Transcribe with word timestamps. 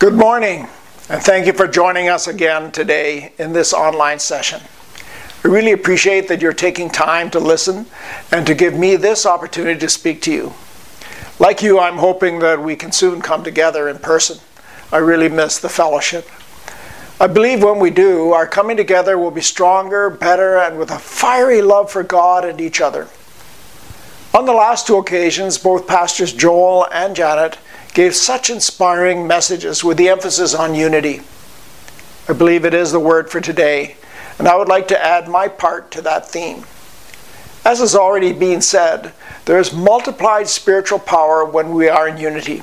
Good 0.00 0.14
morning, 0.14 0.66
and 1.10 1.22
thank 1.22 1.44
you 1.44 1.52
for 1.52 1.68
joining 1.68 2.08
us 2.08 2.26
again 2.26 2.72
today 2.72 3.34
in 3.36 3.52
this 3.52 3.74
online 3.74 4.18
session. 4.18 4.62
I 5.44 5.48
really 5.48 5.72
appreciate 5.72 6.26
that 6.28 6.40
you're 6.40 6.54
taking 6.54 6.88
time 6.88 7.30
to 7.32 7.38
listen 7.38 7.84
and 8.32 8.46
to 8.46 8.54
give 8.54 8.72
me 8.72 8.96
this 8.96 9.26
opportunity 9.26 9.78
to 9.78 9.90
speak 9.90 10.22
to 10.22 10.32
you. 10.32 10.54
Like 11.38 11.60
you, 11.60 11.78
I'm 11.78 11.98
hoping 11.98 12.38
that 12.38 12.62
we 12.62 12.76
can 12.76 12.92
soon 12.92 13.20
come 13.20 13.44
together 13.44 13.90
in 13.90 13.98
person. 13.98 14.38
I 14.90 14.96
really 14.96 15.28
miss 15.28 15.58
the 15.58 15.68
fellowship. 15.68 16.26
I 17.20 17.26
believe 17.26 17.62
when 17.62 17.78
we 17.78 17.90
do, 17.90 18.32
our 18.32 18.46
coming 18.46 18.78
together 18.78 19.18
will 19.18 19.30
be 19.30 19.42
stronger, 19.42 20.08
better, 20.08 20.56
and 20.56 20.78
with 20.78 20.90
a 20.90 20.98
fiery 20.98 21.60
love 21.60 21.92
for 21.92 22.02
God 22.02 22.46
and 22.46 22.58
each 22.58 22.80
other. 22.80 23.06
On 24.32 24.46
the 24.46 24.54
last 24.54 24.86
two 24.86 24.96
occasions, 24.96 25.58
both 25.58 25.86
Pastors 25.86 26.32
Joel 26.32 26.86
and 26.90 27.14
Janet 27.14 27.58
gave 27.92 28.14
such 28.14 28.50
inspiring 28.50 29.26
messages 29.26 29.82
with 29.82 29.96
the 29.96 30.08
emphasis 30.08 30.54
on 30.54 30.74
unity. 30.74 31.22
I 32.28 32.32
believe 32.32 32.64
it 32.64 32.74
is 32.74 32.92
the 32.92 33.00
word 33.00 33.30
for 33.30 33.40
today, 33.40 33.96
and 34.38 34.46
I 34.46 34.56
would 34.56 34.68
like 34.68 34.88
to 34.88 35.04
add 35.04 35.28
my 35.28 35.48
part 35.48 35.90
to 35.92 36.02
that 36.02 36.28
theme. 36.28 36.64
As 37.64 37.80
has 37.80 37.94
already 37.94 38.32
been 38.32 38.62
said, 38.62 39.12
there 39.44 39.58
is 39.58 39.72
multiplied 39.72 40.48
spiritual 40.48 40.98
power 40.98 41.44
when 41.44 41.74
we 41.74 41.88
are 41.88 42.08
in 42.08 42.16
unity. 42.16 42.62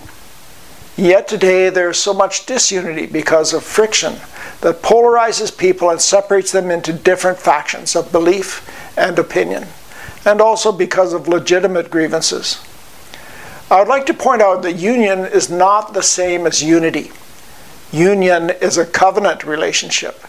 Yet 0.96 1.28
today 1.28 1.70
there 1.70 1.90
is 1.92 1.98
so 1.98 2.14
much 2.14 2.46
disunity 2.48 3.06
because 3.06 3.54
of 3.54 3.64
friction 3.64 4.16
that 4.62 4.82
polarizes 4.82 5.56
people 5.56 5.92
and 5.92 6.02
separates 6.02 6.52
them 6.52 6.72
into 6.72 6.92
different 6.92 7.38
factions 7.38 7.96
of 7.96 8.12
belief 8.12 8.68
and 8.98 9.20
opinion, 9.20 9.68
and 10.26 10.42
also 10.42 10.72
because 10.72 11.14
of 11.14 11.28
legitimate 11.28 11.92
grievances. 11.92 12.60
I 13.70 13.80
would 13.80 13.90
like 13.90 14.06
to 14.06 14.14
point 14.14 14.42
out 14.42 14.62
that 14.62 14.78
union 14.78 15.20
is 15.20 15.50
not 15.50 15.94
the 15.94 16.02
same 16.02 16.48
as 16.48 16.64
unity. 16.64 17.12
Union 17.92 18.50
is 18.50 18.78
a 18.78 18.86
covenant 18.86 19.44
relationship. 19.44 20.22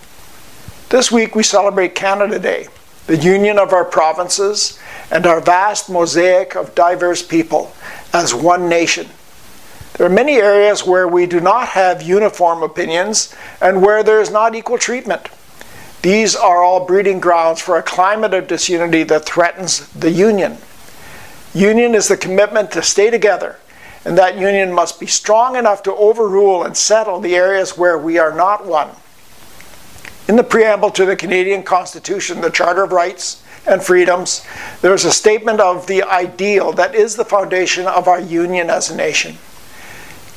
This 0.89 1.13
week 1.13 1.37
we 1.37 1.45
celebrate 1.45 1.95
Canada 1.95 2.41
Day, 2.41 2.67
the 3.07 3.17
union 3.17 3.59
of 3.59 3.73
our 3.73 3.85
provinces 3.85 4.77
and 5.13 5.25
our 5.25 5.41
vast 5.41 5.89
mosaic 5.89 6.57
of 6.57 6.75
diverse 6.75 7.23
people 7.23 7.73
as 8.13 8.35
one 8.35 8.69
nation. 8.69 9.07
There 9.95 10.07
are 10.07 10.11
many 10.11 10.37
areas 10.37 10.85
where 10.85 11.07
we 11.07 11.27
do 11.27 11.39
not 11.39 11.69
have 11.69 12.03
uniform 12.03 12.65
opinions 12.65 13.35
and 13.61 13.83
where 13.83 14.03
there 14.03 14.21
is 14.21 14.33
not 14.33 14.57
equal 14.57 14.79
treatment. 14.79 15.29
These 16.03 16.35
are 16.35 16.63
all 16.63 16.87
breeding 16.87 17.21
grounds 17.21 17.61
for 17.61 17.77
a 17.77 17.83
climate 17.83 18.35
of 18.35 18.49
disunity 18.49 19.05
that 19.05 19.25
threatens 19.25 19.89
the 19.91 20.11
union. 20.11 20.59
Union 21.55 21.95
is 21.95 22.09
the 22.09 22.17
commitment 22.17 22.71
to 22.73 22.83
stay 22.83 23.11
together, 23.11 23.57
and 24.05 24.17
that 24.19 24.39
union 24.39 24.73
must 24.73 25.01
be 25.01 25.07
strong 25.07 25.57
enough 25.57 25.83
to 25.83 25.95
overrule 25.95 26.63
and 26.63 26.77
settle 26.77 27.21
the 27.21 27.35
areas 27.35 27.77
where 27.77 27.99
we 27.99 28.19
are 28.19 28.35
not 28.35 28.67
one. 28.67 28.91
In 30.29 30.37
the 30.37 30.45
preamble 30.45 30.91
to 30.91 31.07
the 31.07 31.17
Canadian 31.17 31.63
Constitution, 31.63 32.43
the 32.43 32.51
Charter 32.51 32.85
of 32.85 32.93
Rights 32.93 33.43
and 33.67 33.83
Freedoms, 33.83 34.45
there 34.83 34.93
is 34.93 35.07
a 35.07 35.13
statement 35.13 35.61
of 35.61 35.87
the 35.87 36.03
ideal 36.03 36.73
that 36.73 36.95
is 36.95 37.17
the 37.17 37.25
foundation 37.25 37.87
of 37.87 38.09
our 38.09 38.21
union 38.21 38.69
as 38.69 38.91
a 38.91 38.97
nation. 38.97 39.39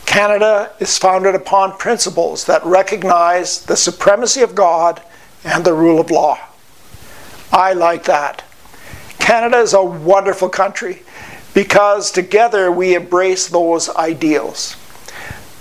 Canada 0.06 0.72
is 0.80 0.98
founded 0.98 1.36
upon 1.36 1.78
principles 1.78 2.46
that 2.46 2.66
recognize 2.66 3.64
the 3.66 3.78
supremacy 3.78 4.42
of 4.42 4.56
God 4.56 5.02
and 5.44 5.64
the 5.64 5.74
rule 5.74 6.00
of 6.00 6.12
law. 6.12 6.38
I 7.52 7.74
like 7.74 8.04
that. 8.06 8.44
Canada 9.22 9.60
is 9.60 9.74
a 9.74 9.84
wonderful 9.84 10.50
country 10.50 11.04
because 11.54 12.12
together 12.12 12.72
we 12.72 12.96
embrace 12.96 13.48
those 13.48 13.88
ideals. 13.96 14.76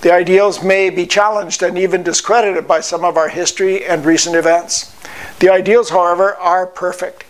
The 0.00 0.12
ideals 0.12 0.64
may 0.64 0.89
be 0.89 1.06
challenged 1.06 1.62
and 1.62 1.77
even 1.77 2.03
discredited 2.03 2.66
by 2.66 2.81
some 2.81 3.05
of 3.05 3.19
our 3.19 3.28
history 3.28 3.84
and 3.84 4.05
recent 4.05 4.34
events. 4.34 4.97
The 5.41 5.50
ideals, 5.50 5.91
however, 5.91 6.36
are 6.36 6.66
perfect, 6.66 7.25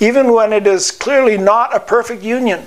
even 0.00 0.32
when 0.32 0.54
it 0.54 0.66
is 0.66 0.90
clearly 0.90 1.36
not 1.36 1.76
a 1.76 1.80
perfect 1.80 2.22
union. 2.22 2.66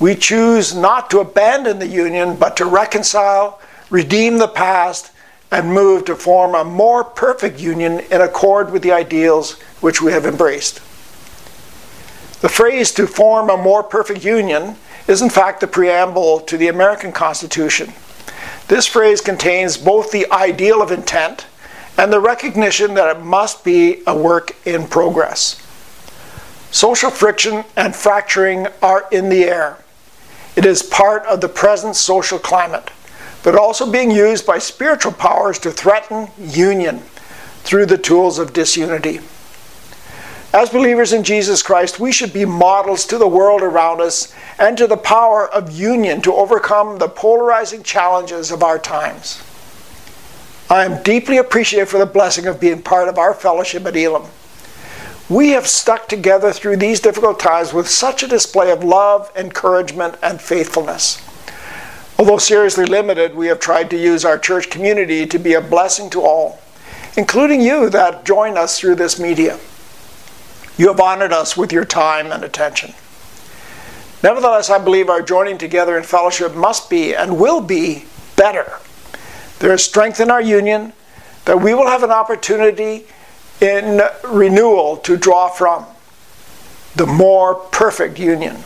We 0.00 0.16
choose 0.16 0.74
not 0.74 1.10
to 1.10 1.20
abandon 1.20 1.78
the 1.78 1.86
union, 1.86 2.34
but 2.34 2.56
to 2.56 2.64
reconcile, 2.64 3.60
redeem 3.90 4.38
the 4.38 4.48
past, 4.48 5.12
and 5.52 5.72
move 5.72 6.04
to 6.06 6.16
form 6.16 6.56
a 6.56 6.64
more 6.64 7.04
perfect 7.04 7.60
union 7.60 8.00
in 8.10 8.20
accord 8.20 8.72
with 8.72 8.82
the 8.82 8.92
ideals 8.92 9.52
which 9.80 10.02
we 10.02 10.10
have 10.10 10.26
embraced. 10.26 10.80
The 12.40 12.48
phrase 12.48 12.92
to 12.92 13.06
form 13.06 13.50
a 13.50 13.56
more 13.56 13.82
perfect 13.82 14.24
union 14.24 14.76
is 15.08 15.22
in 15.22 15.30
fact 15.30 15.60
the 15.60 15.66
preamble 15.66 16.40
to 16.40 16.56
the 16.56 16.68
American 16.68 17.10
Constitution. 17.10 17.92
This 18.68 18.86
phrase 18.86 19.20
contains 19.20 19.76
both 19.76 20.12
the 20.12 20.30
ideal 20.30 20.80
of 20.80 20.92
intent 20.92 21.46
and 21.96 22.12
the 22.12 22.20
recognition 22.20 22.94
that 22.94 23.16
it 23.16 23.22
must 23.22 23.64
be 23.64 24.02
a 24.06 24.16
work 24.16 24.54
in 24.64 24.86
progress. 24.86 25.60
Social 26.70 27.10
friction 27.10 27.64
and 27.76 27.96
fracturing 27.96 28.68
are 28.82 29.06
in 29.10 29.30
the 29.30 29.44
air. 29.44 29.78
It 30.54 30.64
is 30.64 30.82
part 30.82 31.24
of 31.26 31.40
the 31.40 31.48
present 31.48 31.96
social 31.96 32.38
climate, 32.38 32.90
but 33.42 33.56
also 33.56 33.90
being 33.90 34.10
used 34.10 34.46
by 34.46 34.58
spiritual 34.58 35.12
powers 35.12 35.58
to 35.60 35.70
threaten 35.70 36.28
union 36.38 36.98
through 37.64 37.86
the 37.86 37.98
tools 37.98 38.38
of 38.38 38.52
disunity. 38.52 39.20
As 40.52 40.70
believers 40.70 41.12
in 41.12 41.24
Jesus 41.24 41.62
Christ, 41.62 42.00
we 42.00 42.10
should 42.10 42.32
be 42.32 42.46
models 42.46 43.04
to 43.06 43.18
the 43.18 43.28
world 43.28 43.62
around 43.62 44.00
us 44.00 44.32
and 44.58 44.78
to 44.78 44.86
the 44.86 44.96
power 44.96 45.46
of 45.46 45.70
union 45.70 46.22
to 46.22 46.32
overcome 46.32 46.98
the 46.98 47.08
polarizing 47.08 47.82
challenges 47.82 48.50
of 48.50 48.62
our 48.62 48.78
times. 48.78 49.42
I 50.70 50.86
am 50.86 51.02
deeply 51.02 51.36
appreciative 51.36 51.90
for 51.90 51.98
the 51.98 52.06
blessing 52.06 52.46
of 52.46 52.60
being 52.60 52.80
part 52.80 53.08
of 53.08 53.18
our 53.18 53.34
fellowship 53.34 53.84
at 53.84 53.96
Elim. 53.96 54.24
We 55.28 55.50
have 55.50 55.66
stuck 55.66 56.08
together 56.08 56.52
through 56.52 56.78
these 56.78 57.00
difficult 57.00 57.38
times 57.38 57.74
with 57.74 57.88
such 57.88 58.22
a 58.22 58.28
display 58.28 58.70
of 58.70 58.82
love, 58.82 59.30
encouragement, 59.36 60.16
and 60.22 60.40
faithfulness. 60.40 61.22
Although 62.18 62.38
seriously 62.38 62.86
limited, 62.86 63.34
we 63.34 63.48
have 63.48 63.60
tried 63.60 63.90
to 63.90 63.98
use 63.98 64.24
our 64.24 64.38
church 64.38 64.70
community 64.70 65.26
to 65.26 65.38
be 65.38 65.52
a 65.52 65.60
blessing 65.60 66.08
to 66.10 66.22
all, 66.22 66.58
including 67.18 67.60
you 67.60 67.90
that 67.90 68.24
join 68.24 68.56
us 68.56 68.80
through 68.80 68.94
this 68.94 69.20
media. 69.20 69.58
You 70.78 70.86
have 70.88 71.00
honored 71.00 71.32
us 71.32 71.56
with 71.56 71.72
your 71.72 71.84
time 71.84 72.32
and 72.32 72.44
attention. 72.44 72.94
Nevertheless, 74.22 74.70
I 74.70 74.78
believe 74.78 75.10
our 75.10 75.22
joining 75.22 75.58
together 75.58 75.98
in 75.98 76.04
fellowship 76.04 76.54
must 76.54 76.88
be 76.88 77.14
and 77.14 77.38
will 77.38 77.60
be 77.60 78.04
better. 78.36 78.78
There 79.58 79.74
is 79.74 79.84
strength 79.84 80.20
in 80.20 80.30
our 80.30 80.40
union 80.40 80.92
that 81.44 81.60
we 81.60 81.74
will 81.74 81.88
have 81.88 82.04
an 82.04 82.10
opportunity 82.10 83.06
in 83.60 84.00
renewal 84.24 84.96
to 84.98 85.16
draw 85.16 85.48
from 85.48 85.84
the 86.94 87.06
more 87.06 87.56
perfect 87.56 88.18
union. 88.18 88.62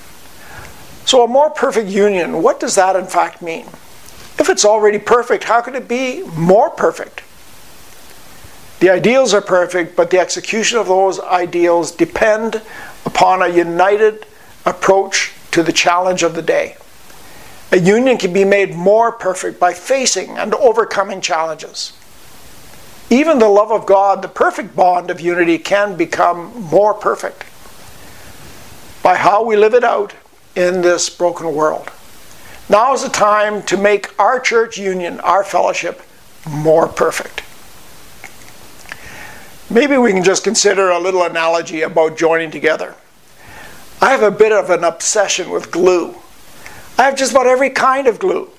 So, 1.06 1.24
a 1.24 1.28
more 1.28 1.50
perfect 1.50 1.88
union, 1.88 2.42
what 2.42 2.60
does 2.60 2.74
that 2.74 2.94
in 2.94 3.06
fact 3.06 3.42
mean? 3.42 3.66
If 4.38 4.48
it's 4.48 4.64
already 4.64 4.98
perfect, 4.98 5.44
how 5.44 5.60
could 5.60 5.74
it 5.74 5.88
be 5.88 6.22
more 6.36 6.70
perfect? 6.70 7.22
The 8.82 8.91
ideals 8.91 9.32
are 9.32 9.41
perfect, 9.41 9.94
but 9.94 10.10
the 10.10 10.19
execution 10.19 10.76
of 10.76 10.88
those 10.88 11.20
ideals 11.20 11.93
depend 11.93 12.60
upon 13.06 13.41
a 13.41 13.47
united 13.47 14.26
approach 14.66 15.31
to 15.53 15.62
the 15.62 15.70
challenge 15.70 16.25
of 16.25 16.34
the 16.34 16.43
day. 16.43 16.76
A 17.71 17.78
union 17.78 18.19
can 18.19 18.32
be 18.32 18.44
made 18.44 18.75
more 18.75 19.12
perfect 19.12 19.60
by 19.60 19.72
facing 19.72 20.37
and 20.37 20.53
overcoming 20.54 21.21
challenges. 21.21 21.92
Even 23.09 23.38
the 23.38 23.48
love 23.48 23.71
of 23.71 23.87
God, 23.87 24.21
the 24.21 24.26
perfect 24.26 24.75
bond 24.75 25.12
of 25.12 25.21
unity, 25.21 25.59
can 25.59 25.97
become 25.97 26.53
more 26.60 26.92
perfect 26.92 27.44
by 29.00 29.15
how 29.15 29.44
we 29.44 29.54
live 29.54 29.75
it 29.75 29.84
out 29.84 30.12
in 30.56 30.82
this 30.82 31.09
broken 31.09 31.54
world. 31.54 31.88
Now 32.69 32.94
is 32.94 33.04
the 33.04 33.10
time 33.10 33.62
to 33.62 33.76
make 33.76 34.19
our 34.19 34.41
church 34.41 34.76
union, 34.76 35.21
our 35.21 35.44
fellowship, 35.44 36.03
more 36.50 36.88
perfect. 36.88 37.45
Maybe 39.72 39.97
we 39.97 40.13
can 40.13 40.22
just 40.22 40.45
consider 40.45 40.91
a 40.91 40.98
little 40.98 41.22
analogy 41.22 41.80
about 41.80 42.19
joining 42.19 42.51
together. 42.51 42.95
I 44.03 44.10
have 44.10 44.22
a 44.22 44.30
bit 44.30 44.53
of 44.53 44.69
an 44.69 44.84
obsession 44.84 45.48
with 45.48 45.71
glue. 45.71 46.15
I 46.98 47.04
have 47.04 47.16
just 47.16 47.33
about 47.33 47.47
every 47.47 47.71
kind 47.71 48.07
of 48.07 48.19
glue 48.19 48.51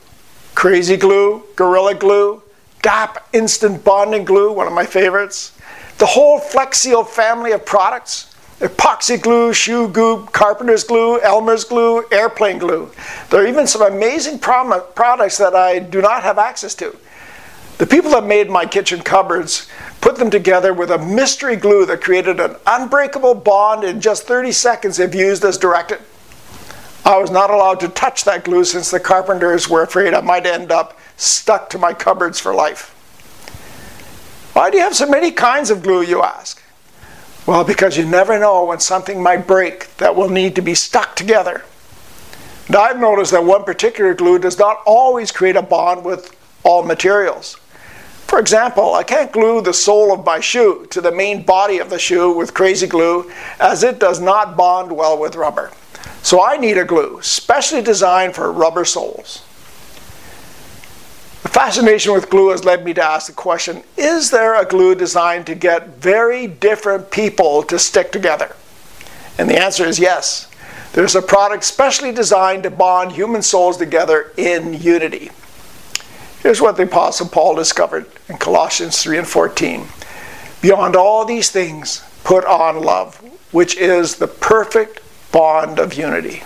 crazy 0.56 0.98
glue, 0.98 1.44
gorilla 1.56 1.94
glue, 1.94 2.42
DAP 2.82 3.28
instant 3.34 3.84
bonding 3.84 4.26
glue, 4.26 4.52
one 4.52 4.66
of 4.66 4.74
my 4.74 4.86
favorites, 4.86 5.52
the 6.00 6.06
whole 6.06 6.40
Flex 6.40 6.80
Seal 6.80 7.04
family 7.04 7.52
of 7.52 7.66
products, 7.66 8.36
epoxy 8.60 9.22
glue, 9.22 9.54
shoe 9.54 9.88
glue, 9.88 10.26
carpenter's 10.28 10.84
glue, 10.84 11.20
Elmer's 11.22 11.64
glue, 11.64 12.06
airplane 12.12 12.58
glue. 12.58 12.92
There 13.30 13.44
are 13.44 13.48
even 13.48 13.68
some 13.68 13.82
amazing 13.82 14.40
products 14.40 15.38
that 15.38 15.56
I 15.56 15.80
do 15.80 16.02
not 16.02 16.24
have 16.24 16.40
access 16.40 16.74
to. 16.76 16.96
The 17.78 17.88
people 17.88 18.12
that 18.12 18.26
made 18.26 18.50
my 18.50 18.66
kitchen 18.66 19.02
cupboards 19.02 19.68
put 20.00 20.18
them 20.18 20.30
together 20.30 20.74
with 20.74 20.92
a 20.92 20.98
mystery 20.98 21.56
glue 21.56 21.86
that 21.88 22.02
created 22.02 22.40
an 22.40 22.56
unbreakable 22.68 23.36
bond 23.36 23.84
in 23.84 24.00
just 24.00 24.24
30 24.24 24.52
seconds 24.52 25.00
if 25.00 25.16
used 25.16 25.44
as 25.44 25.58
directed. 25.58 26.00
I 27.06 27.18
was 27.18 27.32
not 27.32 27.50
allowed 27.50 27.80
to 27.82 27.90
touch 27.90 28.24
that 28.24 28.46
glue 28.46 28.64
since 28.64 28.92
the 28.92 29.00
carpenters 29.00 29.68
were 29.68 29.82
afraid 29.82 30.14
I 30.14 30.22
might 30.22 30.46
end 30.46 30.72
up 30.72 30.98
stuck 31.18 31.70
to 31.72 31.78
my 31.78 31.94
cupboards 31.94 32.40
for 32.40 32.54
life. 32.54 32.92
Why 34.54 34.70
do 34.70 34.78
you 34.78 34.84
have 34.84 34.96
so 34.96 35.08
many 35.08 35.32
kinds 35.32 35.70
of 35.70 35.82
glue, 35.84 36.02
you 36.02 36.22
ask? 36.22 36.62
Well, 37.46 37.64
because 37.64 37.98
you 37.98 38.06
never 38.06 38.40
know 38.40 38.66
when 38.66 38.80
something 38.80 39.22
might 39.22 39.48
break 39.48 39.98
that 39.98 40.16
will 40.16 40.30
need 40.30 40.56
to 40.56 40.62
be 40.62 40.76
stuck 40.76 41.16
together. 41.16 41.64
And 42.68 42.76
I've 42.76 43.00
noticed 43.00 43.32
that 43.32 43.44
one 43.44 43.64
particular 43.64 44.14
glue 44.14 44.40
does 44.40 44.58
not 44.58 44.82
always 44.86 45.32
create 45.32 45.58
a 45.58 45.62
bond 45.62 46.06
with 46.06 46.34
all 46.64 46.84
materials. 46.84 47.58
For 48.34 48.40
example, 48.40 48.96
I 48.96 49.04
can't 49.04 49.32
glue 49.32 49.62
the 49.62 49.76
sole 49.76 50.12
of 50.12 50.26
my 50.26 50.40
shoe 50.40 50.88
to 50.90 51.02
the 51.02 51.12
main 51.12 51.44
body 51.44 51.78
of 51.78 51.92
the 51.92 52.00
shoe 52.00 52.36
with 52.36 52.56
crazy 52.56 52.88
glue 52.88 53.32
as 53.60 53.84
it 53.84 54.00
does 54.00 54.20
not 54.20 54.58
bond 54.58 54.92
well 54.92 55.20
with 55.20 55.36
rubber. 55.36 55.72
So 56.24 56.44
I 56.44 56.58
need 56.58 56.80
a 56.80 56.84
glue 56.84 57.22
specially 57.22 57.84
designed 57.84 58.34
for 58.34 58.52
rubber 58.52 58.86
soles. 58.86 59.44
The 61.44 61.50
fascination 61.50 62.12
with 62.12 62.32
glue 62.32 62.50
has 62.50 62.66
led 62.66 62.84
me 62.84 62.96
to 62.96 63.04
ask 63.04 63.28
the 63.28 63.34
question 63.34 63.84
Is 63.98 64.32
there 64.32 64.60
a 64.60 64.66
glue 64.66 64.96
designed 64.96 65.46
to 65.46 65.54
get 65.54 65.90
very 65.98 66.48
different 66.48 67.12
people 67.12 67.62
to 67.62 67.78
stick 67.78 68.12
together? 68.12 68.56
And 69.38 69.48
the 69.48 69.62
answer 69.62 69.86
is 69.86 70.00
yes. 70.00 70.50
There's 70.94 71.14
a 71.14 71.22
product 71.22 71.66
specially 71.66 72.12
designed 72.12 72.64
to 72.64 72.72
bond 72.72 73.12
human 73.12 73.44
souls 73.44 73.78
together 73.78 74.32
in 74.38 74.74
unity. 74.74 75.30
Here's 76.44 76.60
what 76.60 76.76
the 76.76 76.84
Apostle 76.84 77.30
Paul 77.30 77.56
discovered 77.56 78.06
in 78.28 78.38
Colossians 78.38 79.02
3 79.02 79.20
and 79.20 79.28
14. 79.28 79.88
Beyond 80.62 80.94
all 80.94 81.24
these 81.24 81.50
things, 81.50 82.04
put 82.26 82.44
on 82.44 82.82
love, 82.82 83.16
which 83.54 83.78
is 83.78 84.16
the 84.16 84.28
perfect 84.28 85.00
bond 85.32 85.80
of 85.80 85.94
unity. 85.94 86.44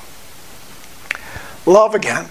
Love 1.66 1.96
again. 1.96 2.30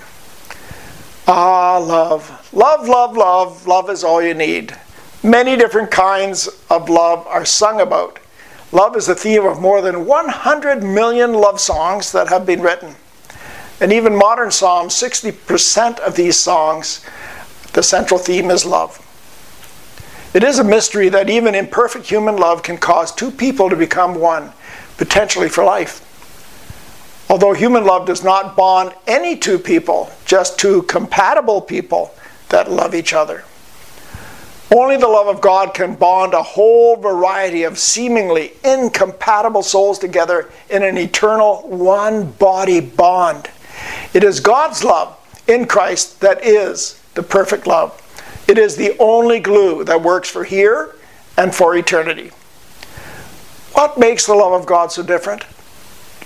Ah, 1.26 1.78
love. 1.78 2.48
Love, 2.52 2.86
love, 2.86 3.16
love. 3.16 3.66
Love 3.66 3.90
is 3.90 4.04
all 4.04 4.22
you 4.22 4.32
need. 4.32 4.76
Many 5.24 5.56
different 5.56 5.90
kinds 5.90 6.48
of 6.70 6.88
love 6.88 7.26
are 7.26 7.44
sung 7.44 7.80
about. 7.80 8.20
Love 8.70 8.94
is 8.94 9.06
the 9.06 9.14
theme 9.16 9.44
of 9.44 9.60
more 9.60 9.82
than 9.82 10.06
100 10.06 10.84
million 10.84 11.34
love 11.34 11.58
songs 11.58 12.12
that 12.12 12.28
have 12.28 12.46
been 12.46 12.62
written. 12.62 12.94
And 13.80 13.92
even 13.92 14.14
modern 14.14 14.52
Psalms, 14.52 14.94
60% 14.94 15.98
of 15.98 16.14
these 16.14 16.38
songs, 16.38 17.04
the 17.76 17.82
central 17.82 18.18
theme 18.18 18.50
is 18.50 18.64
love. 18.64 19.02
It 20.32 20.42
is 20.42 20.58
a 20.58 20.64
mystery 20.64 21.10
that 21.10 21.28
even 21.28 21.54
imperfect 21.54 22.06
human 22.08 22.38
love 22.38 22.62
can 22.62 22.78
cause 22.78 23.14
two 23.14 23.30
people 23.30 23.68
to 23.68 23.76
become 23.76 24.14
one, 24.14 24.50
potentially 24.96 25.50
for 25.50 25.62
life. 25.62 26.00
Although 27.28 27.52
human 27.52 27.84
love 27.84 28.06
does 28.06 28.24
not 28.24 28.56
bond 28.56 28.94
any 29.06 29.36
two 29.36 29.58
people, 29.58 30.10
just 30.24 30.58
two 30.58 30.84
compatible 30.84 31.60
people 31.60 32.14
that 32.48 32.70
love 32.70 32.94
each 32.94 33.12
other. 33.12 33.44
Only 34.74 34.96
the 34.96 35.06
love 35.06 35.28
of 35.28 35.42
God 35.42 35.74
can 35.74 35.96
bond 35.96 36.32
a 36.32 36.42
whole 36.42 36.96
variety 36.96 37.64
of 37.64 37.78
seemingly 37.78 38.52
incompatible 38.64 39.62
souls 39.62 39.98
together 39.98 40.50
in 40.70 40.82
an 40.82 40.96
eternal 40.96 41.68
one 41.68 42.30
body 42.32 42.80
bond. 42.80 43.50
It 44.14 44.24
is 44.24 44.40
God's 44.40 44.82
love 44.82 45.14
in 45.46 45.66
Christ 45.66 46.22
that 46.22 46.42
is 46.42 47.02
the 47.16 47.22
perfect 47.22 47.66
love. 47.66 48.00
It 48.46 48.58
is 48.58 48.76
the 48.76 48.96
only 48.98 49.40
glue 49.40 49.82
that 49.84 50.02
works 50.02 50.30
for 50.30 50.44
here 50.44 50.94
and 51.36 51.54
for 51.54 51.76
eternity. 51.76 52.30
What 53.72 53.98
makes 53.98 54.26
the 54.26 54.34
love 54.34 54.52
of 54.52 54.66
God 54.66 54.92
so 54.92 55.02
different? 55.02 55.44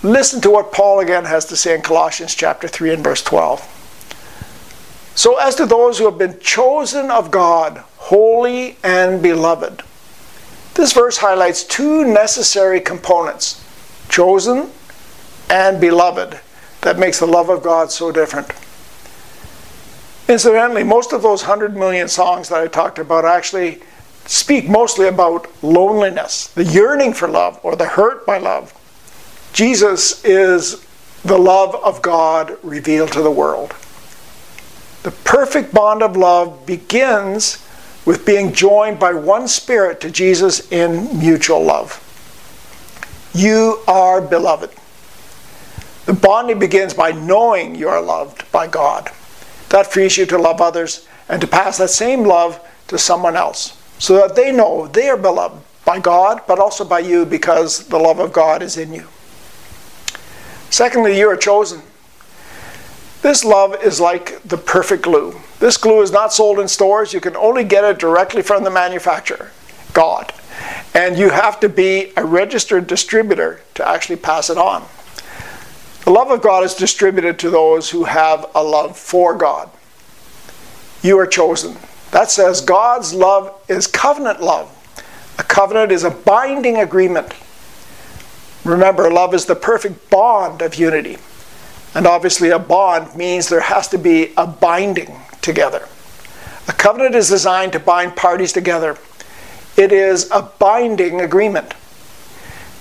Listen 0.02 0.40
to 0.42 0.50
what 0.50 0.72
Paul 0.72 1.00
again 1.00 1.24
has 1.24 1.46
to 1.46 1.56
say 1.56 1.74
in 1.74 1.82
Colossians 1.82 2.34
chapter 2.34 2.68
3 2.68 2.94
and 2.94 3.04
verse 3.04 3.22
12. 3.22 5.12
So, 5.14 5.38
as 5.38 5.54
to 5.56 5.66
those 5.66 5.98
who 5.98 6.04
have 6.04 6.16
been 6.18 6.38
chosen 6.38 7.10
of 7.10 7.30
God, 7.30 7.78
holy 7.96 8.76
and 8.82 9.22
beloved. 9.22 9.82
This 10.74 10.92
verse 10.92 11.18
highlights 11.18 11.64
two 11.64 12.04
necessary 12.04 12.80
components 12.80 13.64
chosen 14.08 14.70
and 15.50 15.80
beloved 15.80 16.40
that 16.80 16.98
makes 16.98 17.18
the 17.18 17.26
love 17.26 17.50
of 17.50 17.62
God 17.62 17.90
so 17.92 18.10
different. 18.10 18.50
Incidentally, 20.30 20.84
most 20.84 21.12
of 21.12 21.22
those 21.22 21.42
100 21.42 21.76
million 21.76 22.06
songs 22.06 22.50
that 22.50 22.62
I 22.62 22.68
talked 22.68 23.00
about 23.00 23.24
actually 23.24 23.82
speak 24.26 24.68
mostly 24.68 25.08
about 25.08 25.48
loneliness, 25.60 26.46
the 26.46 26.62
yearning 26.62 27.14
for 27.14 27.26
love, 27.26 27.58
or 27.64 27.74
the 27.74 27.84
hurt 27.84 28.24
by 28.24 28.38
love. 28.38 28.72
Jesus 29.52 30.24
is 30.24 30.86
the 31.24 31.36
love 31.36 31.74
of 31.74 32.00
God 32.00 32.56
revealed 32.62 33.10
to 33.10 33.22
the 33.22 33.30
world. 33.30 33.74
The 35.02 35.10
perfect 35.24 35.74
bond 35.74 36.00
of 36.00 36.16
love 36.16 36.64
begins 36.64 37.66
with 38.06 38.24
being 38.24 38.52
joined 38.52 39.00
by 39.00 39.12
one 39.12 39.48
spirit 39.48 40.00
to 40.02 40.12
Jesus 40.12 40.70
in 40.70 41.18
mutual 41.18 41.64
love. 41.64 41.98
You 43.34 43.80
are 43.88 44.20
beloved. 44.20 44.70
The 46.06 46.12
bonding 46.12 46.60
begins 46.60 46.94
by 46.94 47.10
knowing 47.10 47.74
you 47.74 47.88
are 47.88 48.00
loved 48.00 48.50
by 48.52 48.68
God. 48.68 49.10
That 49.70 49.92
frees 49.92 50.16
you 50.16 50.26
to 50.26 50.38
love 50.38 50.60
others 50.60 51.06
and 51.28 51.40
to 51.40 51.46
pass 51.46 51.78
that 51.78 51.90
same 51.90 52.24
love 52.24 52.60
to 52.88 52.98
someone 52.98 53.36
else 53.36 53.76
so 53.98 54.16
that 54.16 54.36
they 54.36 54.52
know 54.52 54.86
they 54.88 55.08
are 55.08 55.16
beloved 55.16 55.62
by 55.84 55.98
God, 55.98 56.42
but 56.46 56.58
also 56.58 56.84
by 56.84 57.00
you 57.00 57.24
because 57.24 57.86
the 57.88 57.98
love 57.98 58.18
of 58.18 58.32
God 58.32 58.62
is 58.62 58.76
in 58.76 58.92
you. 58.92 59.06
Secondly, 60.70 61.18
you 61.18 61.28
are 61.28 61.36
chosen. 61.36 61.82
This 63.22 63.44
love 63.44 63.82
is 63.82 64.00
like 64.00 64.42
the 64.42 64.56
perfect 64.56 65.02
glue. 65.02 65.40
This 65.58 65.76
glue 65.76 66.00
is 66.00 66.10
not 66.10 66.32
sold 66.32 66.58
in 66.58 66.68
stores. 66.68 67.12
You 67.12 67.20
can 67.20 67.36
only 67.36 67.64
get 67.64 67.84
it 67.84 67.98
directly 67.98 68.42
from 68.42 68.64
the 68.64 68.70
manufacturer, 68.70 69.50
God. 69.92 70.32
And 70.94 71.18
you 71.18 71.30
have 71.30 71.60
to 71.60 71.68
be 71.68 72.12
a 72.16 72.24
registered 72.24 72.86
distributor 72.86 73.60
to 73.74 73.86
actually 73.86 74.16
pass 74.16 74.48
it 74.48 74.56
on. 74.56 74.86
The 76.04 76.10
love 76.10 76.30
of 76.30 76.42
God 76.42 76.64
is 76.64 76.74
distributed 76.74 77.38
to 77.40 77.50
those 77.50 77.90
who 77.90 78.04
have 78.04 78.46
a 78.54 78.62
love 78.62 78.96
for 78.96 79.36
God. 79.36 79.70
You 81.02 81.18
are 81.18 81.26
chosen. 81.26 81.76
That 82.10 82.30
says 82.30 82.60
God's 82.60 83.14
love 83.14 83.54
is 83.68 83.86
covenant 83.86 84.40
love. 84.40 84.76
A 85.38 85.42
covenant 85.42 85.92
is 85.92 86.04
a 86.04 86.10
binding 86.10 86.78
agreement 86.78 87.34
Remember, 88.64 89.10
love 89.10 89.34
is 89.34 89.46
the 89.46 89.56
perfect 89.56 90.10
bond 90.10 90.60
of 90.60 90.74
unity. 90.74 91.16
And 91.94 92.06
obviously, 92.06 92.50
a 92.50 92.58
bond 92.58 93.16
means 93.16 93.48
there 93.48 93.60
has 93.60 93.88
to 93.88 93.98
be 93.98 94.32
a 94.36 94.46
binding 94.46 95.16
together. 95.40 95.88
A 96.68 96.72
covenant 96.72 97.14
is 97.14 97.28
designed 97.28 97.72
to 97.72 97.80
bind 97.80 98.16
parties 98.16 98.52
together, 98.52 98.98
it 99.76 99.92
is 99.92 100.30
a 100.30 100.42
binding 100.42 101.20
agreement. 101.20 101.74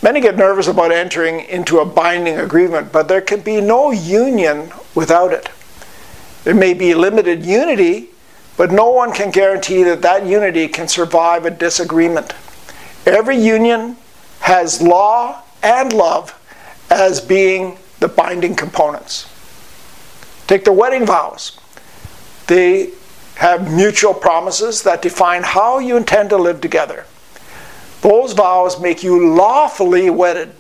Many 0.02 0.22
get 0.22 0.38
nervous 0.38 0.68
about 0.68 0.92
entering 0.92 1.42
into 1.42 1.80
a 1.80 1.86
binding 1.86 2.38
agreement, 2.38 2.92
but 2.92 3.08
there 3.08 3.22
can 3.22 3.42
be 3.42 3.60
no 3.60 3.92
union 3.92 4.72
without 4.96 5.34
it. 5.34 5.50
There 6.46 6.56
may 6.56 6.74
be 6.74 6.96
limited 6.96 7.46
unity, 7.46 8.10
but 8.56 8.72
no 8.72 8.90
one 8.90 9.12
can 9.12 9.30
guarantee 9.30 9.84
that 9.84 10.02
that 10.02 10.26
unity 10.26 10.70
can 10.70 10.88
survive 10.88 11.46
a 11.46 11.52
disagreement. 11.52 12.34
Every 13.06 13.38
union 13.38 13.98
has 14.42 14.82
law 14.82 15.44
and 15.62 15.92
love 15.92 16.34
as 16.90 17.20
being 17.20 17.78
the 18.00 18.08
binding 18.08 18.56
components. 18.56 19.28
Take 20.48 20.64
the 20.64 20.72
wedding 20.72 21.06
vows. 21.06 21.60
They 22.48 22.92
have 23.36 23.74
mutual 23.74 24.14
promises 24.14 24.84
that 24.84 25.02
define 25.02 25.44
how 25.44 25.80
you 25.80 25.98
intend 25.98 26.30
to 26.30 26.38
live 26.38 26.62
together. 26.62 27.06
Those 28.02 28.34
vows 28.34 28.80
make 28.80 29.04
you 29.04 29.36
lawfully 29.36 30.10
wedded 30.10 30.54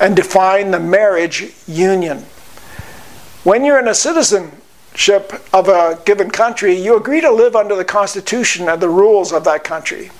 and 0.00 0.16
define 0.16 0.70
the 0.70 0.80
marriage 0.80 1.52
union. 1.66 2.18
When 3.44 3.64
you're 3.64 3.80
in 3.80 3.88
a 3.88 3.94
citizenship 3.94 5.32
of 5.52 5.68
a 5.68 6.00
given 6.04 6.30
country, 6.30 6.74
you 6.74 6.96
agree 6.96 7.20
to 7.20 7.30
live 7.30 7.56
under 7.56 7.74
the 7.74 7.84
constitution 7.84 8.68
and 8.68 8.80
the 8.80 8.88
rules 8.88 9.32
of 9.32 9.44
that 9.44 9.64
country. 9.64 10.10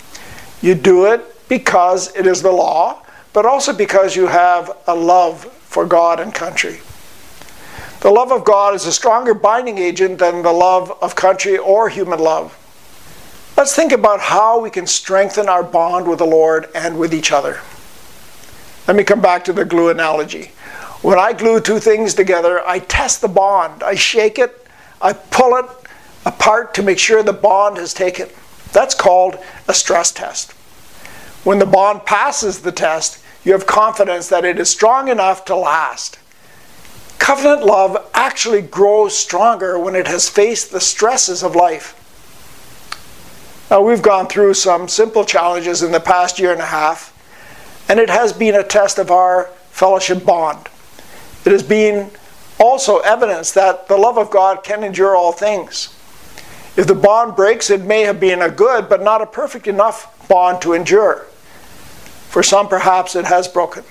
You 0.60 0.74
do 0.74 1.06
it 1.06 1.48
because 1.48 2.14
it 2.16 2.26
is 2.26 2.42
the 2.42 2.52
law 2.52 3.02
but 3.32 3.46
also 3.46 3.72
because 3.72 4.16
you 4.16 4.26
have 4.26 4.76
a 4.86 4.94
love 4.94 5.44
for 5.44 5.86
God 5.86 6.20
and 6.20 6.34
country. 6.34 6.80
The 8.00 8.10
love 8.10 8.32
of 8.32 8.44
God 8.44 8.74
is 8.74 8.86
a 8.86 8.92
stronger 8.92 9.34
binding 9.34 9.78
agent 9.78 10.18
than 10.18 10.42
the 10.42 10.52
love 10.52 10.96
of 11.02 11.14
country 11.14 11.58
or 11.58 11.88
human 11.88 12.18
love. 12.18 12.56
Let's 13.60 13.76
think 13.76 13.92
about 13.92 14.20
how 14.20 14.58
we 14.58 14.70
can 14.70 14.86
strengthen 14.86 15.46
our 15.46 15.62
bond 15.62 16.08
with 16.08 16.20
the 16.20 16.24
Lord 16.24 16.70
and 16.74 16.98
with 16.98 17.12
each 17.12 17.30
other. 17.30 17.60
Let 18.88 18.96
me 18.96 19.04
come 19.04 19.20
back 19.20 19.44
to 19.44 19.52
the 19.52 19.66
glue 19.66 19.90
analogy. 19.90 20.52
When 21.02 21.18
I 21.18 21.34
glue 21.34 21.60
two 21.60 21.78
things 21.78 22.14
together, 22.14 22.66
I 22.66 22.78
test 22.78 23.20
the 23.20 23.28
bond. 23.28 23.82
I 23.82 23.96
shake 23.96 24.38
it, 24.38 24.66
I 25.02 25.12
pull 25.12 25.56
it 25.56 25.66
apart 26.24 26.72
to 26.72 26.82
make 26.82 26.98
sure 26.98 27.22
the 27.22 27.34
bond 27.34 27.76
has 27.76 27.92
taken. 27.92 28.30
That's 28.72 28.94
called 28.94 29.36
a 29.68 29.74
stress 29.74 30.10
test. 30.10 30.52
When 31.44 31.58
the 31.58 31.66
bond 31.66 32.06
passes 32.06 32.62
the 32.62 32.72
test, 32.72 33.22
you 33.44 33.52
have 33.52 33.66
confidence 33.66 34.30
that 34.30 34.46
it 34.46 34.58
is 34.58 34.70
strong 34.70 35.08
enough 35.08 35.44
to 35.44 35.54
last. 35.54 36.18
Covenant 37.18 37.66
love 37.66 38.08
actually 38.14 38.62
grows 38.62 39.14
stronger 39.14 39.78
when 39.78 39.96
it 39.96 40.06
has 40.06 40.30
faced 40.30 40.72
the 40.72 40.80
stresses 40.80 41.42
of 41.42 41.54
life. 41.54 41.94
Now, 43.70 43.80
we've 43.82 44.02
gone 44.02 44.26
through 44.26 44.54
some 44.54 44.88
simple 44.88 45.24
challenges 45.24 45.84
in 45.84 45.92
the 45.92 46.00
past 46.00 46.40
year 46.40 46.50
and 46.50 46.60
a 46.60 46.66
half, 46.66 47.16
and 47.88 48.00
it 48.00 48.10
has 48.10 48.32
been 48.32 48.56
a 48.56 48.64
test 48.64 48.98
of 48.98 49.12
our 49.12 49.44
fellowship 49.70 50.26
bond. 50.26 50.68
It 51.44 51.52
has 51.52 51.62
been 51.62 52.10
also 52.58 52.98
evidence 52.98 53.52
that 53.52 53.86
the 53.86 53.96
love 53.96 54.18
of 54.18 54.28
God 54.28 54.64
can 54.64 54.82
endure 54.82 55.14
all 55.14 55.30
things. 55.30 55.96
If 56.76 56.88
the 56.88 56.96
bond 56.96 57.36
breaks, 57.36 57.70
it 57.70 57.82
may 57.82 58.02
have 58.02 58.18
been 58.18 58.42
a 58.42 58.50
good 58.50 58.88
but 58.88 59.02
not 59.02 59.22
a 59.22 59.26
perfect 59.26 59.68
enough 59.68 60.28
bond 60.28 60.60
to 60.62 60.72
endure. 60.72 61.26
For 62.28 62.42
some, 62.42 62.66
perhaps 62.66 63.14
it 63.14 63.26
has 63.26 63.46
broken, 63.46 63.84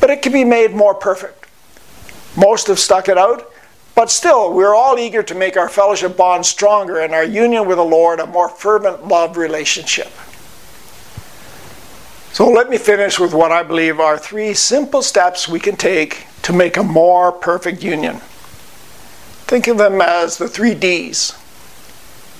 but 0.00 0.08
it 0.08 0.22
can 0.22 0.32
be 0.32 0.44
made 0.44 0.72
more 0.72 0.94
perfect. 0.94 1.46
Most 2.38 2.68
have 2.68 2.78
stuck 2.78 3.08
it 3.08 3.18
out, 3.18 3.50
but 3.94 4.10
still, 4.10 4.52
we're 4.52 4.74
all 4.74 4.98
eager 4.98 5.22
to 5.22 5.34
make 5.34 5.56
our 5.56 5.68
fellowship 5.68 6.16
bond 6.16 6.46
stronger 6.46 7.00
and 7.00 7.14
our 7.14 7.24
union 7.24 7.66
with 7.66 7.76
the 7.76 7.84
Lord 7.84 8.20
a 8.20 8.26
more 8.26 8.48
fervent 8.48 9.06
love 9.06 9.36
relationship. 9.36 10.10
So 12.32 12.48
let 12.48 12.70
me 12.70 12.78
finish 12.78 13.18
with 13.18 13.34
what 13.34 13.52
I 13.52 13.62
believe 13.62 13.98
are 13.98 14.16
three 14.16 14.54
simple 14.54 15.02
steps 15.02 15.48
we 15.48 15.58
can 15.58 15.76
take 15.76 16.26
to 16.42 16.52
make 16.52 16.76
a 16.76 16.82
more 16.82 17.32
perfect 17.32 17.82
union. 17.82 18.20
Think 19.46 19.66
of 19.66 19.78
them 19.78 20.00
as 20.00 20.38
the 20.38 20.48
three 20.48 20.74
D's 20.74 21.36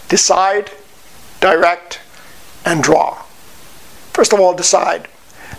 decide, 0.09 0.71
direct, 1.41 2.01
and 2.65 2.83
draw. 2.83 3.15
First 4.13 4.33
of 4.33 4.41
all, 4.41 4.55
decide. 4.55 5.09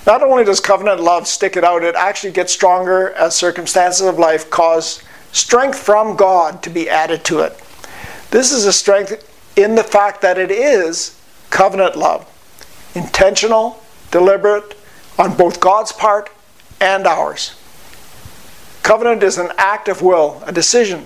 Not 0.08 0.24
only 0.24 0.44
does 0.44 0.60
covenant 0.60 1.02
love 1.02 1.28
stick 1.28 1.56
it 1.58 1.64
out, 1.64 1.84
it 1.84 1.96
actually 1.96 2.32
gets 2.32 2.52
stronger 2.52 3.12
as 3.12 3.36
circumstances 3.36 4.08
of 4.08 4.18
life 4.18 4.50
cause 4.50 5.04
strength 5.32 5.78
from 5.78 6.16
God 6.16 6.62
to 6.64 6.70
be 6.70 6.90
added 6.90 7.24
to 7.26 7.40
it. 7.40 7.60
This 8.32 8.52
is 8.52 8.66
a 8.66 8.74
strength 8.74 9.28
in 9.56 9.76
the 9.76 9.84
fact 9.84 10.22
that 10.22 10.38
it 10.38 10.52
is 10.52 11.20
covenant 11.50 11.98
love, 11.98 12.26
intentional, 12.96 13.84
deliberate, 14.10 14.78
on 15.18 15.36
both 15.36 15.60
God's 15.60 15.92
part 15.92 16.30
and 16.80 17.06
ours. 17.06 17.56
Covenant 18.84 19.22
is 19.22 19.38
an 19.38 19.52
act 19.58 19.88
of 19.88 20.02
will, 20.02 20.42
a 20.46 20.52
decision. 20.52 21.06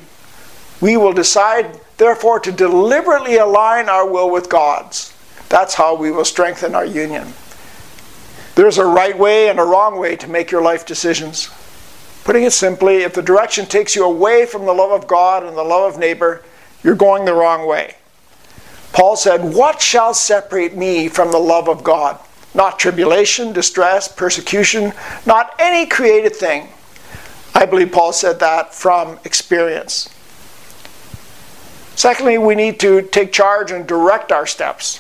We 0.80 0.98
will 0.98 1.14
decide, 1.14 1.80
therefore, 1.98 2.40
to 2.42 2.52
deliberately 2.52 3.38
align 3.38 3.90
our 3.90 4.10
will 4.10 4.30
with 4.30 4.50
God's. 4.50 5.14
That's 5.50 5.74
how 5.74 5.96
we 5.96 6.12
will 6.12 6.26
strengthen 6.26 6.76
our 6.76 6.86
union. 6.86 7.34
There's 8.56 8.78
a 8.78 8.86
right 8.86 9.18
way 9.18 9.50
and 9.50 9.60
a 9.60 9.64
wrong 9.64 10.00
way 10.00 10.16
to 10.16 10.28
make 10.28 10.52
your 10.52 10.62
life 10.62 10.86
decisions. 10.86 11.50
Putting 12.26 12.44
it 12.44 12.54
simply, 12.54 13.04
if 13.04 13.14
the 13.14 13.22
direction 13.22 13.68
takes 13.68 13.96
you 13.96 14.04
away 14.04 14.48
from 14.48 14.66
the 14.66 14.74
love 14.74 14.92
of 14.92 15.08
God 15.08 15.44
and 15.44 15.56
the 15.56 15.64
love 15.64 15.94
of 15.94 16.00
neighbor, 16.00 16.44
you're 16.84 16.96
going 16.96 17.24
the 17.24 17.36
wrong 17.36 17.68
way. 17.68 17.96
Paul 18.94 19.16
said, 19.16 19.54
What 19.54 19.80
shall 19.80 20.14
separate 20.14 20.76
me 20.76 21.08
from 21.08 21.32
the 21.32 21.38
love 21.38 21.70
of 21.70 21.84
God? 21.84 22.20
Not 22.56 22.80
tribulation, 22.80 23.54
distress, 23.54 24.08
persecution, 24.08 24.92
not 25.28 25.54
any 25.60 25.86
created 25.86 26.36
thing. 26.36 26.70
I 27.54 27.68
believe 27.68 27.92
Paul 27.92 28.12
said 28.12 28.40
that 28.40 28.74
from 28.74 29.20
experience. 29.24 30.10
Secondly, 31.96 32.40
we 32.40 32.56
need 32.56 32.80
to 32.80 33.04
take 33.04 33.34
charge 33.34 33.72
and 33.72 33.86
direct 33.86 34.32
our 34.32 34.48
steps. 34.48 35.00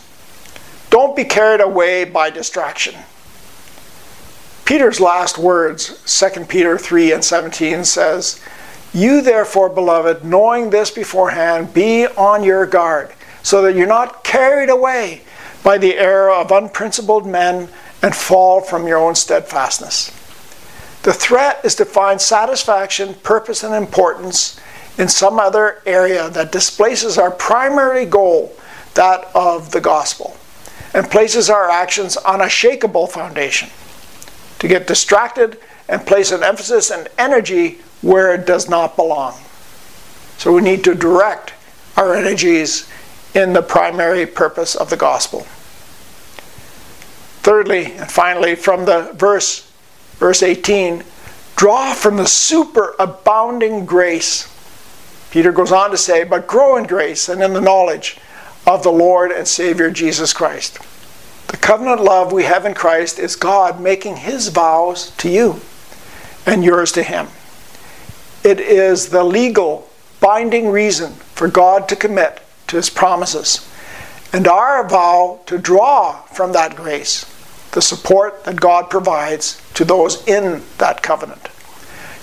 Don't 0.91 1.15
be 1.15 1.25
carried 1.25 1.59
away 1.59 2.05
by 2.05 2.29
distraction. 2.29 2.95
Peter's 4.65 4.99
last 4.99 5.37
words, 5.37 6.01
2 6.07 6.45
Peter 6.45 6.75
3 6.75 7.13
and 7.13 7.23
17, 7.23 7.85
says, 7.85 8.41
You 8.93 9.21
therefore, 9.21 9.69
beloved, 9.69 10.25
knowing 10.25 10.71
this 10.71 10.89
beforehand, 10.89 11.71
be 11.71 12.07
on 12.07 12.43
your 12.43 12.65
guard, 12.65 13.13
so 13.43 13.61
that 13.61 13.75
you're 13.75 13.85
not 13.85 14.23
carried 14.23 14.69
away 14.71 15.21
by 15.63 15.77
the 15.77 15.95
error 15.95 16.31
of 16.31 16.51
unprincipled 16.51 17.27
men 17.27 17.69
and 18.01 18.15
fall 18.15 18.59
from 18.59 18.87
your 18.87 18.97
own 18.97 19.13
steadfastness. 19.13 20.09
The 21.03 21.13
threat 21.13 21.63
is 21.63 21.75
to 21.75 21.85
find 21.85 22.19
satisfaction, 22.19 23.13
purpose, 23.21 23.63
and 23.63 23.75
importance 23.75 24.59
in 24.97 25.07
some 25.07 25.37
other 25.37 25.83
area 25.85 26.31
that 26.31 26.51
displaces 26.51 27.19
our 27.19 27.29
primary 27.29 28.05
goal, 28.05 28.55
that 28.95 29.29
of 29.35 29.69
the 29.69 29.81
gospel, 29.81 30.35
and 30.95 31.05
places 31.11 31.51
our 31.51 31.69
actions 31.69 32.17
on 32.17 32.41
a 32.41 32.45
shakable 32.45 33.07
foundation 33.07 33.69
to 34.65 34.69
get 34.69 34.87
distracted 34.87 35.59
and 35.87 36.07
place 36.07 36.31
an 36.31 36.41
emphasis 36.41 36.89
and 36.89 37.07
energy 37.19 37.77
where 38.01 38.33
it 38.33 38.47
does 38.47 38.67
not 38.67 38.95
belong. 38.95 39.39
So 40.39 40.51
we 40.51 40.63
need 40.63 40.83
to 40.85 40.95
direct 40.95 41.53
our 41.95 42.15
energies 42.15 42.89
in 43.35 43.53
the 43.53 43.61
primary 43.61 44.25
purpose 44.25 44.73
of 44.73 44.89
the 44.89 44.97
gospel. 44.97 45.41
Thirdly, 47.43 47.93
and 47.93 48.09
finally, 48.09 48.55
from 48.55 48.85
the 48.85 49.11
verse, 49.13 49.71
verse 50.13 50.41
18, 50.41 51.03
draw 51.55 51.93
from 51.93 52.17
the 52.17 52.23
superabounding 52.23 53.85
grace. 53.85 54.51
Peter 55.29 55.51
goes 55.51 55.71
on 55.71 55.91
to 55.91 55.97
say, 55.97 56.23
but 56.23 56.47
grow 56.47 56.75
in 56.75 56.85
grace 56.85 57.29
and 57.29 57.43
in 57.43 57.53
the 57.53 57.61
knowledge 57.61 58.17
of 58.65 58.81
the 58.81 58.91
Lord 58.91 59.31
and 59.31 59.47
Savior 59.47 59.91
Jesus 59.91 60.33
Christ. 60.33 60.79
The 61.47 61.57
covenant 61.57 62.01
love 62.01 62.31
we 62.31 62.43
have 62.43 62.65
in 62.65 62.73
Christ 62.73 63.19
is 63.19 63.35
God 63.35 63.79
making 63.79 64.17
his 64.17 64.49
vows 64.49 65.11
to 65.17 65.29
you 65.29 65.61
and 66.45 66.63
yours 66.63 66.91
to 66.93 67.03
him. 67.03 67.27
It 68.43 68.59
is 68.59 69.09
the 69.09 69.23
legal, 69.23 69.89
binding 70.19 70.69
reason 70.69 71.13
for 71.13 71.47
God 71.47 71.89
to 71.89 71.95
commit 71.95 72.41
to 72.67 72.77
his 72.77 72.89
promises, 72.89 73.67
and 74.33 74.47
our 74.47 74.87
vow 74.87 75.39
to 75.45 75.57
draw 75.57 76.21
from 76.23 76.51
that 76.53 76.75
grace 76.75 77.25
the 77.71 77.81
support 77.81 78.43
that 78.45 78.59
God 78.59 78.89
provides 78.89 79.61
to 79.73 79.85
those 79.85 80.25
in 80.27 80.63
that 80.77 81.03
covenant. 81.03 81.49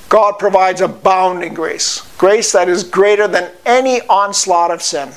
God 0.08 0.38
provides 0.38 0.80
abounding 0.80 1.54
grace, 1.54 2.02
grace 2.18 2.52
that 2.52 2.68
is 2.68 2.84
greater 2.84 3.26
than 3.26 3.50
any 3.64 4.00
onslaught 4.08 4.70
of 4.70 4.82
sin. 4.82 5.10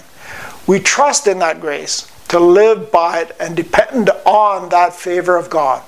We 0.67 0.79
trust 0.79 1.27
in 1.27 1.39
that 1.39 1.59
grace 1.59 2.11
to 2.29 2.39
live 2.39 2.91
by 2.91 3.21
it 3.21 3.35
and 3.39 3.55
depend 3.55 4.09
on 4.25 4.69
that 4.69 4.93
favor 4.93 5.37
of 5.37 5.49
God. 5.49 5.83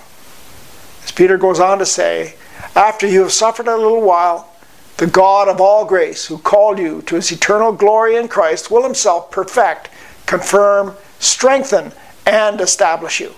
As 1.04 1.12
Peter 1.12 1.38
goes 1.38 1.60
on 1.60 1.80
to 1.80 1.86
say, 1.86 2.36
after 2.76 3.08
you 3.08 3.22
have 3.22 3.32
suffered 3.32 3.68
a 3.68 3.76
little 3.76 4.02
while, 4.02 4.50
the 4.98 5.08
God 5.08 5.48
of 5.48 5.62
all 5.62 5.86
grace, 5.86 6.26
who 6.26 6.38
called 6.38 6.80
you 6.80 7.02
to 7.04 7.16
his 7.16 7.32
eternal 7.32 7.72
glory 7.72 8.16
in 8.16 8.28
Christ, 8.28 8.72
will 8.72 8.84
himself 8.84 9.32
perfect, 9.32 9.90
confirm, 10.26 10.96
strengthen, 11.20 11.92
and 12.26 12.60
establish 12.60 13.20
you. 13.20 13.34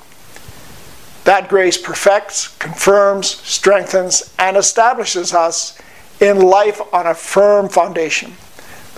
That 1.25 1.49
grace 1.49 1.77
perfects, 1.77 2.47
confirms, 2.57 3.27
strengthens, 3.27 4.33
and 4.39 4.57
establishes 4.57 5.33
us 5.33 5.77
in 6.19 6.39
life 6.39 6.81
on 6.93 7.07
a 7.07 7.13
firm 7.13 7.69
foundation. 7.69 8.33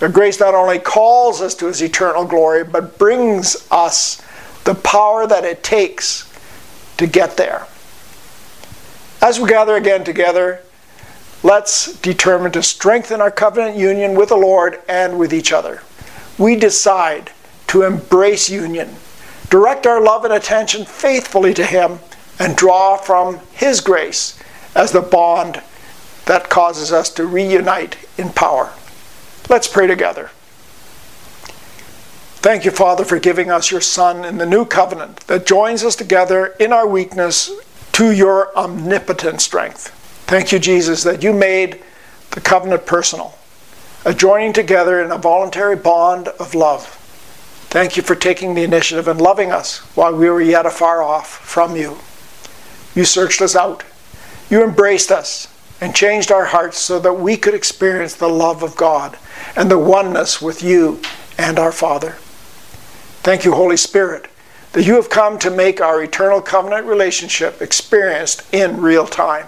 The 0.01 0.09
grace 0.09 0.39
not 0.39 0.55
only 0.55 0.79
calls 0.79 1.43
us 1.43 1.53
to 1.53 1.67
his 1.67 1.79
eternal 1.79 2.25
glory, 2.25 2.63
but 2.63 2.97
brings 2.97 3.67
us 3.69 4.19
the 4.63 4.73
power 4.73 5.27
that 5.27 5.45
it 5.45 5.61
takes 5.61 6.27
to 6.97 7.05
get 7.05 7.37
there. 7.37 7.67
As 9.21 9.39
we 9.39 9.47
gather 9.47 9.75
again 9.75 10.03
together, 10.03 10.61
let's 11.43 11.93
determine 11.99 12.51
to 12.53 12.63
strengthen 12.63 13.21
our 13.21 13.29
covenant 13.29 13.77
union 13.77 14.15
with 14.15 14.29
the 14.29 14.37
Lord 14.37 14.81
and 14.89 15.19
with 15.19 15.31
each 15.31 15.53
other. 15.53 15.83
We 16.35 16.55
decide 16.55 17.29
to 17.67 17.83
embrace 17.83 18.49
union, 18.49 18.95
direct 19.51 19.85
our 19.85 20.01
love 20.01 20.25
and 20.25 20.33
attention 20.33 20.83
faithfully 20.83 21.53
to 21.53 21.63
Him, 21.63 21.99
and 22.39 22.57
draw 22.57 22.97
from 22.97 23.39
His 23.53 23.81
grace 23.81 24.35
as 24.73 24.93
the 24.93 25.01
bond 25.01 25.61
that 26.25 26.49
causes 26.49 26.91
us 26.91 27.07
to 27.11 27.27
reunite 27.27 27.97
in 28.17 28.29
power. 28.29 28.73
Let's 29.51 29.67
pray 29.67 29.85
together. 29.85 30.31
Thank 32.39 32.63
you, 32.63 32.71
Father, 32.71 33.03
for 33.03 33.19
giving 33.19 33.51
us 33.51 33.69
your 33.69 33.81
Son 33.81 34.23
in 34.23 34.37
the 34.37 34.45
new 34.45 34.63
covenant 34.63 35.17
that 35.27 35.45
joins 35.45 35.83
us 35.83 35.97
together 35.97 36.55
in 36.57 36.71
our 36.71 36.87
weakness 36.87 37.51
to 37.91 38.11
your 38.11 38.57
omnipotent 38.57 39.41
strength. 39.41 39.89
Thank 40.25 40.53
you, 40.53 40.57
Jesus, 40.57 41.03
that 41.03 41.21
you 41.21 41.33
made 41.33 41.83
the 42.29 42.39
covenant 42.39 42.85
personal, 42.85 43.37
a 44.05 44.13
joining 44.13 44.53
together 44.53 45.03
in 45.03 45.11
a 45.11 45.17
voluntary 45.17 45.75
bond 45.75 46.29
of 46.29 46.55
love. 46.55 46.85
Thank 47.67 47.97
you 47.97 48.03
for 48.03 48.15
taking 48.15 48.53
the 48.53 48.63
initiative 48.63 49.09
and 49.09 49.19
loving 49.19 49.51
us 49.51 49.79
while 49.97 50.15
we 50.15 50.29
were 50.29 50.41
yet 50.41 50.65
afar 50.65 51.03
off 51.03 51.27
from 51.27 51.75
you. 51.75 51.97
You 52.95 53.03
searched 53.03 53.41
us 53.41 53.57
out. 53.57 53.83
You 54.49 54.63
embraced 54.63 55.11
us 55.11 55.50
and 55.81 55.95
changed 55.95 56.31
our 56.31 56.45
hearts 56.45 56.77
so 56.77 56.99
that 56.99 57.13
we 57.13 57.35
could 57.35 57.55
experience 57.55 58.15
the 58.15 58.29
love 58.29 58.63
of 58.63 58.77
God 58.77 59.17
and 59.55 59.69
the 59.69 59.79
oneness 59.79 60.41
with 60.41 60.63
you 60.63 61.01
and 61.37 61.57
our 61.57 61.71
Father. 61.71 62.11
Thank 63.23 63.43
you, 63.43 63.53
Holy 63.53 63.77
Spirit, 63.77 64.27
that 64.73 64.85
you 64.85 64.95
have 64.95 65.09
come 65.09 65.37
to 65.39 65.49
make 65.49 65.81
our 65.81 66.01
eternal 66.01 66.41
covenant 66.41 66.85
relationship 66.85 67.61
experienced 67.61 68.41
in 68.53 68.79
real 68.79 69.07
time. 69.07 69.47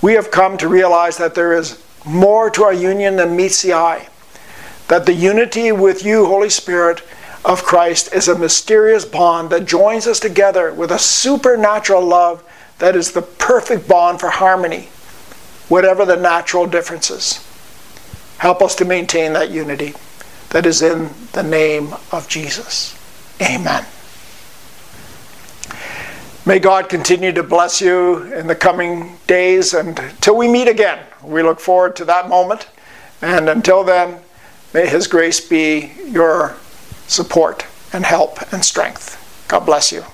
We 0.00 0.14
have 0.14 0.30
come 0.30 0.56
to 0.58 0.68
realize 0.68 1.16
that 1.18 1.34
there 1.34 1.52
is 1.52 1.82
more 2.04 2.50
to 2.50 2.64
our 2.64 2.72
union 2.72 3.16
than 3.16 3.36
meets 3.36 3.62
the 3.62 3.74
eye. 3.74 4.08
That 4.88 5.06
the 5.06 5.14
unity 5.14 5.70
with 5.72 6.04
you, 6.04 6.26
Holy 6.26 6.50
Spirit, 6.50 7.02
of 7.44 7.62
Christ 7.62 8.12
is 8.14 8.28
a 8.28 8.38
mysterious 8.38 9.04
bond 9.04 9.50
that 9.50 9.64
joins 9.64 10.06
us 10.06 10.20
together 10.20 10.72
with 10.72 10.90
a 10.90 10.98
supernatural 10.98 12.04
love 12.04 12.42
that 12.78 12.96
is 12.96 13.12
the 13.12 13.22
perfect 13.22 13.88
bond 13.88 14.20
for 14.20 14.30
harmony, 14.30 14.88
whatever 15.72 16.04
the 16.04 16.16
natural 16.16 16.66
differences. 16.66 17.42
Help 18.36 18.60
us 18.60 18.74
to 18.74 18.84
maintain 18.84 19.32
that 19.32 19.50
unity 19.50 19.94
that 20.50 20.66
is 20.66 20.82
in 20.82 21.08
the 21.32 21.42
name 21.42 21.94
of 22.12 22.28
Jesus. 22.28 22.94
Amen. 23.40 23.82
May 26.44 26.58
God 26.58 26.90
continue 26.90 27.32
to 27.32 27.42
bless 27.42 27.80
you 27.80 28.22
in 28.34 28.48
the 28.48 28.54
coming 28.54 29.16
days 29.26 29.72
and 29.72 29.98
until 29.98 30.36
we 30.36 30.46
meet 30.46 30.68
again. 30.68 31.06
We 31.22 31.42
look 31.42 31.58
forward 31.58 31.96
to 31.96 32.04
that 32.04 32.28
moment. 32.28 32.68
And 33.22 33.48
until 33.48 33.82
then, 33.82 34.20
may 34.74 34.86
His 34.86 35.06
grace 35.06 35.40
be 35.40 35.92
your 36.06 36.54
support 37.06 37.64
and 37.94 38.04
help 38.04 38.52
and 38.52 38.62
strength. 38.62 39.16
God 39.48 39.60
bless 39.60 39.90
you. 39.90 40.04